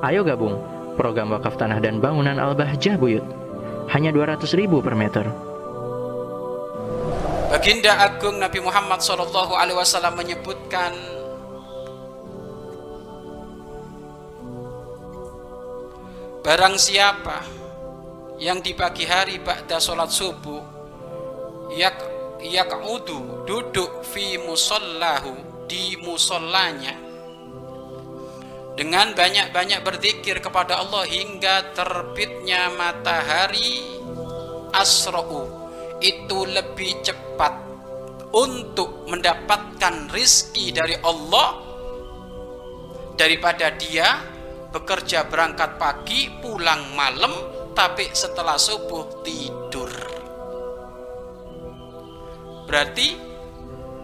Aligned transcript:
Ayo 0.00 0.24
gabung 0.24 0.56
program 0.96 1.28
wakaf 1.36 1.60
tanah 1.60 1.76
dan 1.76 2.00
bangunan 2.00 2.40
Al-Bahjah 2.40 2.96
Buyut. 2.96 3.24
Hanya 3.92 4.08
200 4.16 4.48
ribu 4.56 4.80
per 4.80 4.96
meter. 4.96 5.28
Baginda 7.52 8.00
Agung 8.00 8.40
Nabi 8.40 8.64
Muhammad 8.64 9.04
Shallallahu 9.04 9.52
Alaihi 9.52 9.76
Wasallam 9.76 10.16
menyebutkan 10.16 10.94
Barang 16.40 16.80
siapa 16.80 17.44
yang 18.40 18.64
di 18.64 18.72
pagi 18.72 19.04
hari 19.04 19.36
ba'da 19.44 19.76
sholat 19.76 20.08
subuh 20.08 20.64
yak 21.76 22.00
yak'udu 22.40 23.44
duduk 23.44 24.00
fi 24.00 24.40
musallahu 24.40 25.36
di 25.68 26.00
musallanya 26.00 27.09
dengan 28.80 29.12
banyak-banyak 29.12 29.84
berzikir 29.84 30.40
kepada 30.40 30.80
Allah 30.80 31.04
hingga 31.04 31.76
terbitnya 31.76 32.72
matahari 32.72 34.00
asra'u 34.72 35.44
itu 36.00 36.48
lebih 36.48 37.04
cepat 37.04 37.60
untuk 38.32 39.04
mendapatkan 39.04 40.08
rizki 40.08 40.72
dari 40.72 40.96
Allah 41.04 41.60
daripada 43.20 43.68
dia 43.76 44.16
bekerja 44.72 45.28
berangkat 45.28 45.76
pagi 45.76 46.40
pulang 46.40 46.96
malam 46.96 47.36
tapi 47.76 48.08
setelah 48.16 48.56
subuh 48.56 49.20
tidur. 49.20 49.92
Berarti 52.64 53.29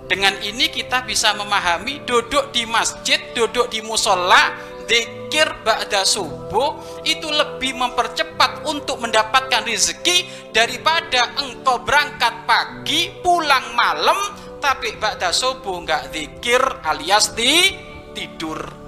dengan 0.06 0.34
ini 0.42 0.70
kita 0.70 1.02
bisa 1.02 1.34
memahami 1.34 2.06
duduk 2.06 2.54
di 2.54 2.62
masjid 2.66 3.18
duduk 3.34 3.66
di 3.70 3.82
musola 3.82 4.54
zikir 4.86 5.50
ba'da 5.66 6.06
subuh 6.06 7.02
itu 7.02 7.26
lebih 7.26 7.74
mempercepat 7.74 8.62
untuk 8.70 9.02
mendapatkan 9.02 9.66
rezeki 9.66 10.50
daripada 10.54 11.34
engkau 11.42 11.82
berangkat 11.82 12.46
pagi 12.46 13.10
pulang 13.18 13.74
malam 13.74 14.16
tapi 14.62 14.94
ba'da 14.94 15.34
subuh 15.34 15.82
nggak 15.82 16.14
zikir 16.14 16.62
alias 16.86 17.34
di 17.34 17.74
tidur 18.14 18.86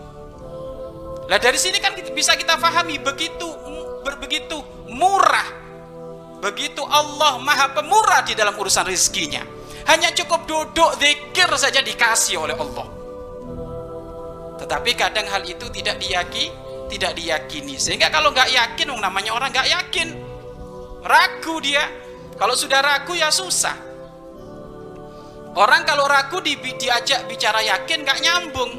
Nah 1.29 1.37
dari 1.37 1.61
sini 1.61 1.77
kan 1.77 1.93
bisa 1.93 2.33
kita 2.41 2.57
pahami 2.57 2.97
begitu 3.05 3.45
begitu 4.17 4.57
murah, 4.89 5.45
begitu 6.41 6.81
Allah 6.89 7.37
maha 7.37 7.77
pemurah 7.77 8.25
di 8.25 8.33
dalam 8.33 8.57
urusan 8.57 8.89
rezekinya. 8.89 9.58
Hanya 9.89 10.13
cukup 10.13 10.45
duduk 10.45 11.01
zikir 11.01 11.49
saja 11.57 11.81
dikasih 11.81 12.37
oleh 12.45 12.53
Allah. 12.53 12.87
Tetapi 14.61 14.91
kadang 14.93 15.25
hal 15.33 15.41
itu 15.49 15.65
tidak 15.73 15.97
diyakini, 15.97 16.53
tidak 16.93 17.17
diyakini. 17.17 17.81
Sehingga 17.81 18.13
kalau 18.13 18.29
nggak 18.35 18.53
yakin, 18.53 18.93
namanya 19.01 19.33
orang 19.33 19.49
nggak 19.49 19.69
yakin, 19.71 20.09
ragu 21.01 21.57
dia. 21.65 21.89
Kalau 22.37 22.53
sudah 22.53 22.85
ragu 22.85 23.17
ya 23.17 23.33
susah. 23.33 23.75
Orang 25.57 25.83
kalau 25.89 26.05
ragu 26.05 26.39
di, 26.45 26.55
diajak 26.61 27.25
bicara 27.25 27.65
yakin 27.65 28.05
nggak 28.05 28.21
nyambung. 28.21 28.73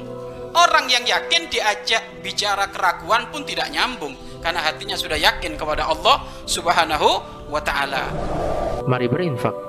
Orang 0.53 0.89
yang 0.89 1.03
yakin 1.05 1.49
diajak 1.49 2.21
bicara 2.21 2.69
keraguan 2.69 3.29
pun 3.29 3.45
tidak 3.45 3.69
nyambung 3.69 4.17
karena 4.41 4.65
hatinya 4.65 4.97
sudah 4.97 5.19
yakin 5.19 5.59
kepada 5.59 5.85
Allah 5.85 6.25
Subhanahu 6.49 7.09
wa 7.51 7.61
taala. 7.61 8.09
Mari 8.89 9.05
berinfak 9.05 9.68